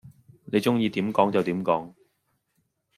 [0.45, 1.93] 你鍾意點講就點講